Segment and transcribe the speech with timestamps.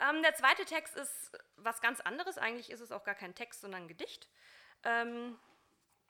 [0.00, 2.38] Ähm, der zweite Text ist was ganz anderes.
[2.38, 4.28] Eigentlich ist es auch gar kein Text, sondern ein Gedicht.
[4.84, 5.38] Ähm,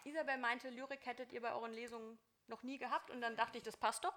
[0.05, 2.19] Isabel meinte, Lyrik hättet ihr bei euren Lesungen
[2.49, 4.15] noch nie gehabt und dann dachte ich, das passt doch.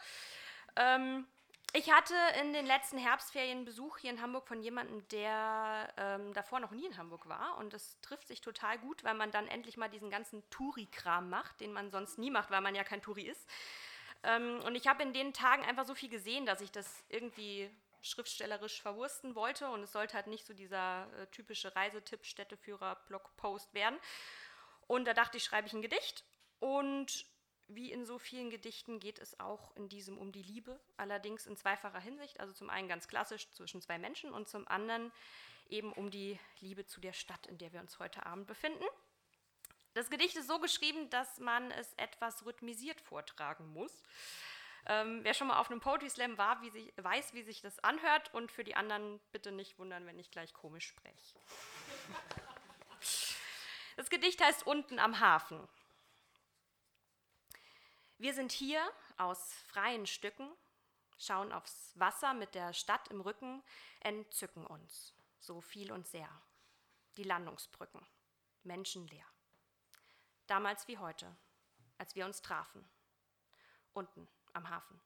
[0.76, 1.26] Ähm,
[1.72, 6.60] ich hatte in den letzten Herbstferien Besuch hier in Hamburg von jemandem, der ähm, davor
[6.60, 7.58] noch nie in Hamburg war.
[7.58, 11.60] Und das trifft sich total gut, weil man dann endlich mal diesen ganzen Touri-Kram macht,
[11.62, 13.48] den man sonst nie macht, weil man ja kein Touri ist.
[14.24, 17.70] Ähm, und ich habe in den Tagen einfach so viel gesehen, dass ich das irgendwie
[18.02, 19.70] schriftstellerisch verwursten wollte.
[19.70, 24.00] Und es sollte halt nicht so dieser äh, typische Reisetipp, Städteführer, Blogpost werden.
[24.88, 26.24] Und da dachte ich, schreibe ich ein Gedicht.
[26.60, 27.26] Und
[27.68, 31.56] wie in so vielen Gedichten geht es auch in diesem um die Liebe, allerdings in
[31.56, 32.40] zweifacher Hinsicht.
[32.40, 35.12] Also zum einen ganz klassisch zwischen zwei Menschen und zum anderen
[35.70, 38.84] eben um die Liebe zu der Stadt, in der wir uns heute Abend befinden.
[39.94, 44.04] Das Gedicht ist so geschrieben, dass man es etwas rhythmisiert vortragen muss.
[44.86, 47.80] Ähm, wer schon mal auf einem Poetry Slam war, wie sich, weiß, wie sich das
[47.80, 51.40] anhört und für die anderen bitte nicht wundern, wenn ich gleich komisch spreche.
[53.96, 55.68] Das Gedicht heißt Unten am Hafen.
[58.18, 58.82] Wir sind hier
[59.18, 60.50] aus freien Stücken,
[61.18, 63.64] schauen aufs Wasser mit der Stadt im Rücken,
[64.00, 66.30] entzücken uns, so viel und sehr.
[67.18, 68.06] Die Landungsbrücken,
[68.64, 69.26] menschenleer.
[70.48, 71.36] Damals wie heute,
[71.98, 72.90] als wir uns trafen,
[73.94, 74.28] unten
[74.60, 75.00] am Hafen.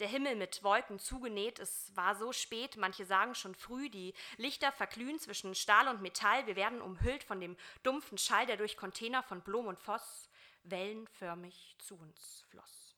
[0.00, 4.72] Der Himmel mit Wolken zugenäht, es war so spät, manche sagen schon früh, die Lichter
[4.72, 9.22] verglühen zwischen Stahl und Metall, wir werden umhüllt von dem dumpfen Schall, der durch Container
[9.22, 10.28] von Blom und Voss
[10.64, 12.96] wellenförmig zu uns floss,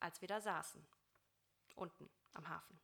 [0.00, 0.84] als wir da saßen,
[1.76, 2.80] unten am Hafen.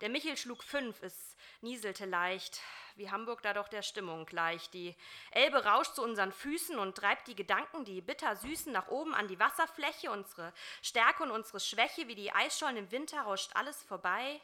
[0.00, 2.60] Der Michel schlug fünf, es nieselte leicht,
[2.96, 4.68] wie Hamburg da doch der Stimmung gleich.
[4.70, 4.96] Die
[5.30, 9.28] Elbe rauscht zu unseren Füßen und treibt die Gedanken, die bitter süßen, nach oben an
[9.28, 10.10] die Wasserfläche.
[10.10, 14.40] Unsere Stärke und unsere Schwäche, wie die Eisschollen im Winter, rauscht alles vorbei.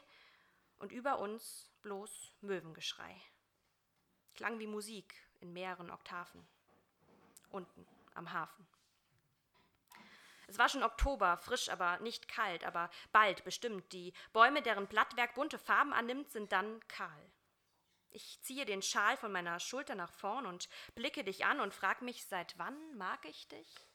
[0.79, 3.21] Und über uns bloß Möwengeschrei.
[4.35, 6.47] Klang wie Musik in mehreren Oktaven
[7.49, 8.70] unten am Hafen.
[10.51, 13.93] Es war schon Oktober, frisch, aber nicht kalt, aber bald bestimmt.
[13.93, 17.31] Die Bäume, deren Blattwerk bunte Farben annimmt, sind dann kahl.
[18.09, 22.01] Ich ziehe den Schal von meiner Schulter nach vorn und blicke dich an und frag
[22.01, 23.87] mich, seit wann mag ich dich?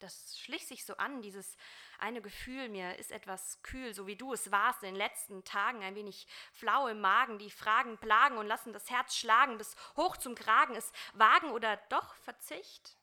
[0.00, 1.56] Das schlich sich so an, dieses
[2.00, 5.84] eine Gefühl, mir ist etwas kühl, so wie du es warst in den letzten Tagen,
[5.84, 10.16] ein wenig flau im Magen, die Fragen plagen und lassen das Herz schlagen bis hoch
[10.16, 12.96] zum Kragen, es wagen oder doch Verzicht?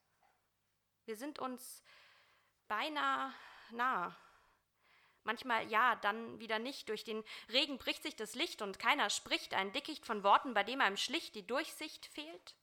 [1.05, 1.81] Wir sind uns
[2.71, 3.33] beinahe
[3.71, 4.15] nah.
[5.23, 6.87] Manchmal ja, dann wieder nicht.
[6.87, 7.21] Durch den
[7.51, 10.95] Regen bricht sich das Licht und keiner spricht ein Dickicht von Worten, bei dem einem
[10.95, 12.55] schlicht die Durchsicht fehlt.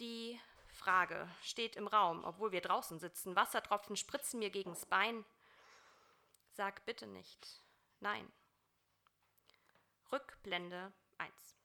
[0.00, 0.38] Die
[0.68, 3.34] Frage steht im Raum, obwohl wir draußen sitzen.
[3.34, 5.24] Wassertropfen spritzen mir gegens Bein.
[6.52, 7.64] Sag bitte nicht.
[8.00, 8.30] Nein.
[10.12, 11.55] Rückblende 1.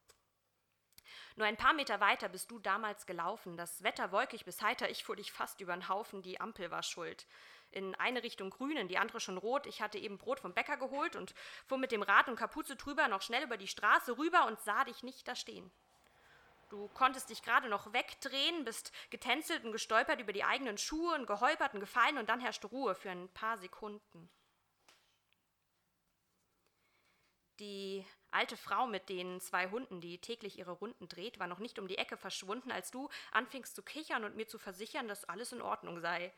[1.35, 3.57] Nur ein paar Meter weiter bist du damals gelaufen.
[3.57, 6.83] Das Wetter wolkig bis heiter, ich fuhr dich fast über den Haufen, die Ampel war
[6.83, 7.25] schuld.
[7.71, 9.65] In eine Richtung grün, in die andere schon rot.
[9.65, 11.33] Ich hatte eben Brot vom Bäcker geholt und
[11.65, 14.83] fuhr mit dem Rad und Kapuze drüber noch schnell über die Straße rüber und sah
[14.83, 15.71] dich nicht da stehen.
[16.71, 21.27] Du konntest dich gerade noch wegdrehen, bist getänzelt und gestolpert über die eigenen Schuhe und
[21.27, 24.29] geholpert und gefallen und dann herrschte Ruhe für ein paar Sekunden.
[27.59, 31.79] Die alte Frau mit den zwei Hunden, die täglich ihre Runden dreht, war noch nicht
[31.79, 35.51] um die Ecke verschwunden, als du anfingst zu kichern und mir zu versichern, dass alles
[35.51, 36.33] in Ordnung sei.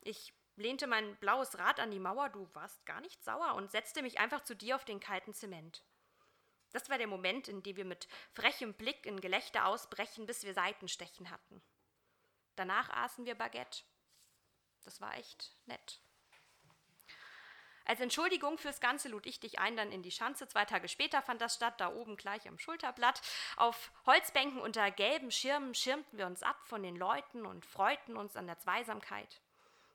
[0.00, 4.02] Ich lehnte mein blaues Rad an die Mauer, du warst gar nicht sauer und setzte
[4.02, 5.84] mich einfach zu dir auf den kalten Zement.
[6.70, 10.54] Das war der Moment, in dem wir mit frechem Blick in Gelächter ausbrechen, bis wir
[10.54, 11.62] Seitenstechen hatten.
[12.56, 13.82] Danach aßen wir Baguette.
[14.82, 16.00] Das war echt nett.
[17.84, 20.48] Als Entschuldigung fürs Ganze lud ich dich ein dann in die Schanze.
[20.48, 23.20] Zwei Tage später fand das statt, da oben gleich am Schulterblatt.
[23.56, 28.36] Auf Holzbänken unter gelben Schirmen schirmten wir uns ab von den Leuten und freuten uns
[28.36, 29.40] an der Zweisamkeit.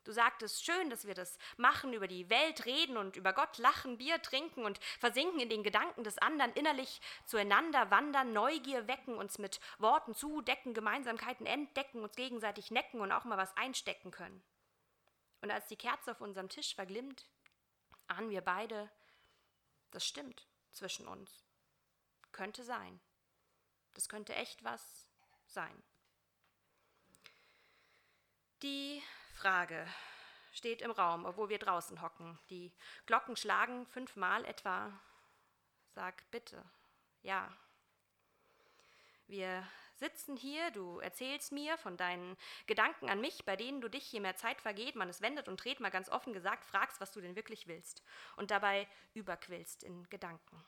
[0.08, 3.98] Du sagtest schön, dass wir das machen, über die Welt reden und über Gott lachen,
[3.98, 9.38] Bier trinken und versinken in den Gedanken des anderen, innerlich zueinander wandern, Neugier wecken, uns
[9.38, 14.42] mit Worten zudecken, Gemeinsamkeiten entdecken, uns gegenseitig necken und auch mal was einstecken können.
[15.42, 17.26] Und als die Kerze auf unserem Tisch verglimmt,
[18.08, 18.90] ahnen wir beide,
[19.92, 21.44] das stimmt zwischen uns.
[22.32, 23.00] Könnte sein.
[23.94, 25.08] Das könnte echt was
[25.46, 25.84] sein.
[28.62, 29.02] Die
[29.36, 29.88] Frage
[30.52, 32.40] steht im Raum, obwohl wir draußen hocken.
[32.50, 32.74] Die
[33.06, 34.92] Glocken schlagen fünfmal etwa.
[35.94, 36.64] Sag bitte,
[37.22, 37.56] ja.
[39.28, 39.68] Wir
[39.98, 44.20] sitzen hier, du erzählst mir von deinen Gedanken an mich, bei denen du dich, je
[44.20, 47.22] mehr Zeit vergeht, man es wendet und dreht, mal ganz offen gesagt, fragst, was du
[47.22, 48.04] denn wirklich willst
[48.36, 50.64] und dabei überquillst in Gedanken.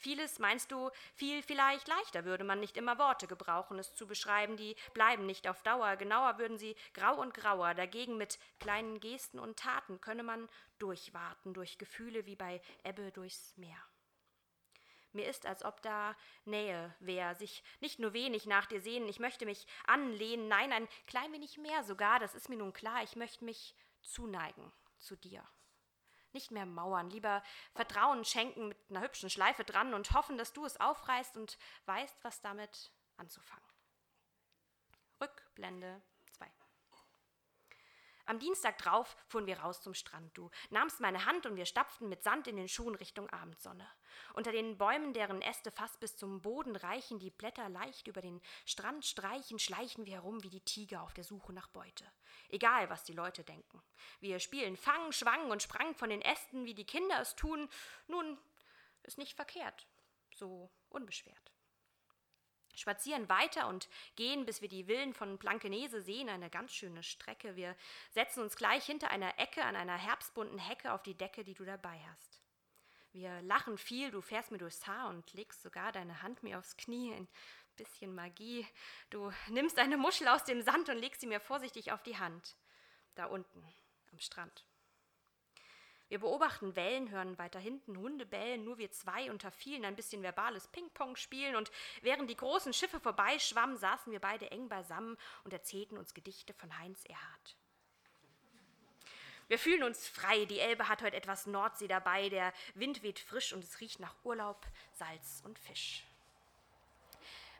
[0.00, 4.56] Vieles, meinst du, viel vielleicht leichter würde man nicht immer Worte gebrauchen, es zu beschreiben,
[4.56, 9.40] die bleiben nicht auf Dauer, genauer würden sie grau und grauer, dagegen mit kleinen Gesten
[9.40, 10.48] und Taten könne man
[10.78, 13.82] durchwarten, durch Gefühle wie bei Ebbe durchs Meer.
[15.12, 16.14] Mir ist, als ob da
[16.44, 20.88] Nähe wäre, sich nicht nur wenig nach dir sehnen, ich möchte mich anlehnen, nein, ein
[21.06, 25.42] klein wenig mehr sogar, das ist mir nun klar, ich möchte mich zuneigen zu dir.
[26.32, 27.42] Nicht mehr mauern, lieber
[27.74, 32.22] Vertrauen schenken mit einer hübschen Schleife dran und hoffen, dass du es aufreißt und weißt,
[32.22, 33.64] was damit anzufangen.
[35.20, 36.02] Rückblende
[38.28, 40.36] am Dienstag drauf fuhren wir raus zum Strand.
[40.36, 43.88] Du nahmst meine Hand und wir stapften mit Sand in den Schuhen Richtung Abendsonne.
[44.34, 48.40] Unter den Bäumen, deren Äste fast bis zum Boden reichen, die Blätter leicht über den
[48.66, 52.04] Strand streichen, schleichen wir herum wie die Tiger auf der Suche nach Beute.
[52.50, 53.82] Egal, was die Leute denken.
[54.20, 57.68] Wir spielen Fang, Schwang und Sprang von den Ästen, wie die Kinder es tun.
[58.08, 58.38] Nun,
[59.04, 59.86] ist nicht verkehrt.
[60.34, 61.52] So unbeschwert
[62.78, 67.56] spazieren weiter und gehen, bis wir die Villen von Blankenese sehen, eine ganz schöne Strecke.
[67.56, 67.76] Wir
[68.10, 71.64] setzen uns gleich hinter einer Ecke an einer herbstbunten Hecke auf die Decke, die du
[71.64, 72.40] dabei hast.
[73.12, 76.76] Wir lachen viel, du fährst mir durchs Haar und legst sogar deine Hand mir aufs
[76.76, 77.12] Knie.
[77.14, 77.28] Ein
[77.76, 78.66] bisschen Magie.
[79.10, 82.56] Du nimmst eine Muschel aus dem Sand und legst sie mir vorsichtig auf die Hand.
[83.14, 83.64] Da unten
[84.12, 84.67] am Strand.
[86.08, 90.22] Wir beobachten Wellen, hören weiter hinten Hunde bellen, nur wir zwei unter vielen ein bisschen
[90.22, 91.70] verbales Ping-Pong spielen und
[92.00, 96.78] während die großen Schiffe vorbeischwammen, saßen wir beide eng beisammen und erzählten uns Gedichte von
[96.78, 97.56] Heinz Erhardt.
[99.48, 103.52] Wir fühlen uns frei, die Elbe hat heute etwas Nordsee dabei, der Wind weht frisch
[103.52, 106.07] und es riecht nach Urlaub, Salz und Fisch.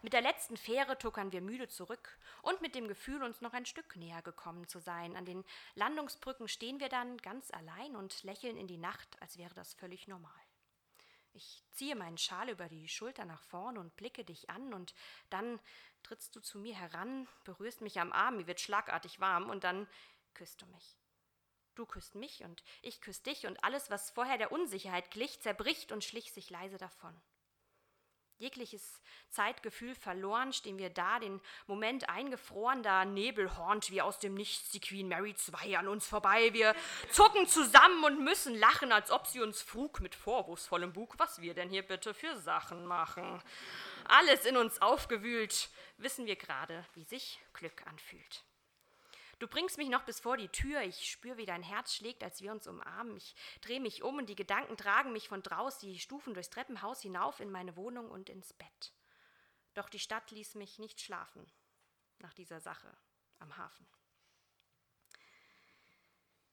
[0.00, 3.67] Mit der letzten Fähre tuckern wir müde zurück und mit dem Gefühl, uns noch ein
[3.67, 5.17] Stück näher gekommen zu sein.
[5.17, 9.55] An den Landungsbrücken stehen wir dann ganz allein und lächeln in die Nacht, als wäre
[9.55, 10.31] das völlig normal.
[11.33, 14.95] Ich ziehe meinen Schal über die Schulter nach vorn und blicke dich an und
[15.31, 15.59] dann
[16.05, 19.89] trittst du zu mir heran, berührst mich am Arm, mir wird schlagartig warm und dann
[20.35, 20.97] küsst du mich.
[21.75, 25.91] Du küsst mich und ich küss dich und alles, was vorher der Unsicherheit glich, zerbricht
[25.91, 27.21] und schlich sich leise davon
[28.38, 29.00] jegliches
[29.31, 34.70] Zeitgefühl verloren, stehen wir da, den Moment eingefroren, da Nebel hornt wie aus dem Nichts
[34.70, 36.52] die Queen Mary II an uns vorbei.
[36.55, 36.75] Wir
[37.11, 41.55] zucken zusammen und müssen lachen, als ob sie uns frug mit vorwurfsvollem Bug, was wir
[41.55, 43.43] denn hier bitte für Sachen machen.
[44.05, 45.69] Alles in uns aufgewühlt,
[45.99, 48.44] wissen wir gerade, wie sich Glück anfühlt.
[49.38, 52.43] Du bringst mich noch bis vor die Tür, ich spüre, wie dein Herz schlägt, als
[52.43, 53.17] wir uns umarmen.
[53.17, 57.02] Ich drehe mich um und die Gedanken tragen mich von draußen die Stufen durchs Treppenhaus
[57.02, 58.93] hinauf in meine Wohnung und ins Bett.
[59.75, 61.46] Doch die Stadt ließ mich nicht schlafen
[62.19, 62.93] nach dieser Sache
[63.38, 63.87] am Hafen.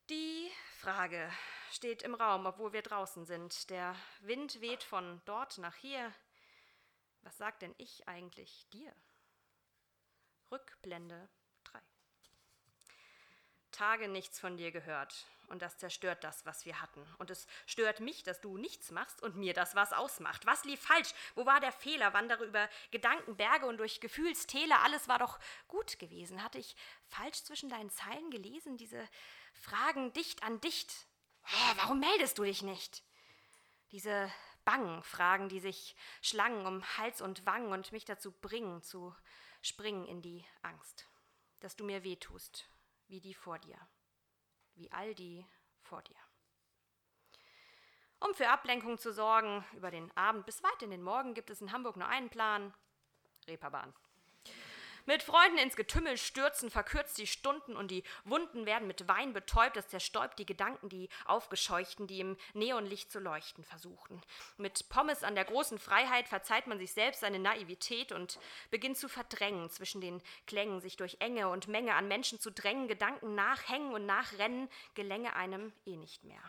[0.10, 1.32] Die Frage
[1.72, 3.72] steht im Raum, obwohl wir draußen sind.
[3.72, 6.14] Der Wind weht von dort nach hier.
[7.24, 8.94] Was sagt denn ich eigentlich dir?
[10.52, 11.28] Rückblende
[13.75, 15.27] Tage nichts von dir gehört.
[15.48, 17.06] Und das zerstört das, was wir hatten.
[17.19, 20.45] Und es stört mich, dass du nichts machst und mir das was ausmacht.
[20.45, 21.13] Was lief falsch?
[21.36, 22.13] Wo war der Fehler?
[22.13, 24.81] Wandere über Gedankenberge und durch Gefühlstäler.
[24.81, 26.44] Alles war doch gut gewesen.
[26.44, 26.75] Hatte ich
[27.07, 28.77] falsch zwischen deinen Zeilen gelesen?
[28.77, 29.07] Diese
[29.54, 30.92] Fragen dicht an dicht.
[31.44, 33.04] Oh, warum meldest du dich nicht?
[33.92, 34.31] Diese
[34.63, 39.15] bangen Fragen, die sich schlangen um Hals und Wangen und mich dazu bringen, zu
[39.62, 41.08] springen in die Angst,
[41.60, 42.67] dass du mir wehtust
[43.08, 43.78] wie die vor dir,
[44.74, 45.46] wie all die
[45.82, 46.18] vor dir.
[48.20, 51.62] Um für Ablenkung zu sorgen, über den Abend bis weit in den Morgen gibt es
[51.62, 52.74] in Hamburg nur einen Plan:
[53.48, 53.94] Reeperbahn.
[55.08, 59.76] Mit Freunden ins Getümmel stürzen, verkürzt die Stunden und die Wunden werden mit Wein betäubt,
[59.76, 64.20] das zerstäubt die Gedanken, die aufgescheuchten, die im Neonlicht zu leuchten versuchten.
[64.58, 68.40] Mit Pommes an der großen Freiheit verzeiht man sich selbst seine Naivität und
[68.72, 72.88] beginnt zu verdrängen zwischen den Klängen, sich durch Enge und Menge an Menschen zu drängen,
[72.88, 76.42] Gedanken nachhängen und nachrennen, gelänge einem eh nicht mehr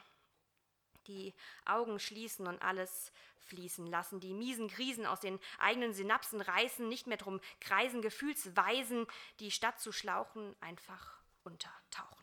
[1.06, 1.34] die
[1.64, 3.12] Augen schließen und alles
[3.46, 9.06] fließen lassen, die miesen Krisen aus den eigenen Synapsen reißen, nicht mehr drum kreisen, Gefühlsweisen,
[9.40, 12.16] die statt zu schlauchen einfach untertauchen.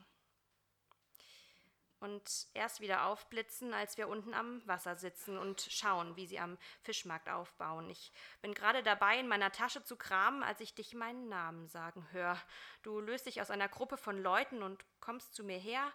[2.04, 6.58] Und erst wieder aufblitzen, als wir unten am Wasser sitzen und schauen, wie sie am
[6.82, 7.90] Fischmarkt aufbauen.
[7.90, 8.12] Ich
[8.42, 12.38] bin gerade dabei, in meiner Tasche zu kramen, als ich dich meinen Namen sagen höre.
[12.82, 15.94] Du löst dich aus einer Gruppe von Leuten und kommst zu mir her,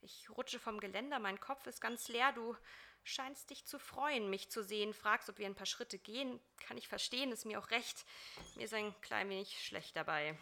[0.00, 2.32] Ich rutsche vom Geländer, mein Kopf ist ganz leer.
[2.32, 2.56] Du
[3.02, 6.40] scheinst dich zu freuen, mich zu sehen, fragst, ob wir ein paar Schritte gehen.
[6.60, 8.04] Kann ich verstehen, ist mir auch recht.
[8.56, 10.38] Mir ist ein klein wenig schlecht dabei.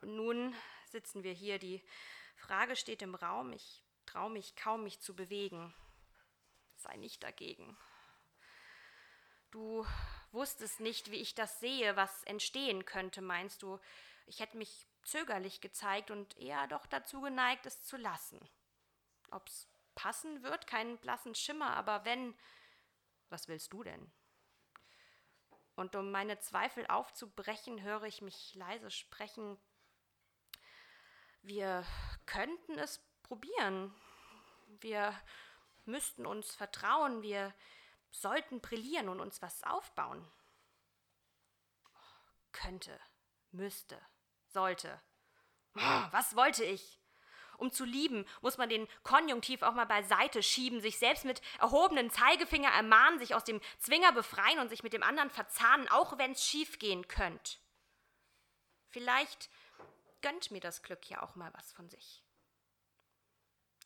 [0.00, 0.54] Und nun
[0.86, 1.58] sitzen wir hier.
[1.58, 1.82] Die
[2.36, 3.52] Frage steht im Raum.
[3.52, 5.74] Ich traue mich kaum, mich zu bewegen.
[6.76, 7.76] Sei nicht dagegen.
[9.50, 9.86] Du
[10.30, 13.78] wusstest nicht, wie ich das sehe, was entstehen könnte, meinst du.
[14.26, 18.40] Ich hätte mich zögerlich gezeigt und eher doch dazu geneigt, es zu lassen.
[19.30, 22.34] Ob's passen wird, keinen blassen Schimmer, aber wenn,
[23.28, 24.12] was willst du denn?
[25.74, 29.58] Und um meine Zweifel aufzubrechen, höre ich mich leise sprechen.
[31.42, 31.84] Wir
[32.26, 33.94] könnten es probieren.
[34.80, 35.18] Wir
[35.86, 37.22] müssten uns vertrauen.
[37.22, 37.54] Wir
[38.10, 40.30] sollten brillieren und uns was aufbauen.
[42.52, 43.00] Könnte,
[43.50, 44.00] müsste,
[44.52, 45.00] sollte.
[46.10, 46.98] Was wollte ich?
[47.58, 52.10] Um zu lieben, muss man den Konjunktiv auch mal beiseite schieben, sich selbst mit erhobenen
[52.10, 56.32] Zeigefinger ermahnen, sich aus dem Zwinger befreien und sich mit dem anderen verzahnen, auch wenn
[56.32, 57.58] es schief gehen könnte.
[58.88, 59.48] Vielleicht
[60.22, 62.22] gönnt mir das Glück ja auch mal was von sich.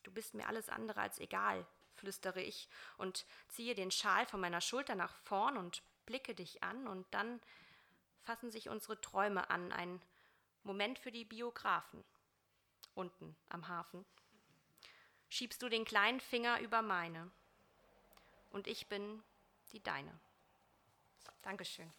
[0.03, 4.61] Du bist mir alles andere als egal, flüstere ich und ziehe den Schal von meiner
[4.61, 7.41] Schulter nach vorn und blicke dich an und dann
[8.23, 10.01] fassen sich unsere Träume an, ein
[10.67, 12.03] Moment für die Biografen.
[12.93, 14.05] Unten am Hafen.
[15.29, 17.31] Schiebst du den kleinen Finger über meine.
[18.51, 19.23] Und ich bin
[19.71, 20.19] die deine.
[21.41, 21.89] Dankeschön.